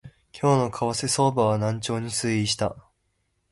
[0.33, 0.75] 今日の為
[1.05, 2.75] 替相場は軟調に推移した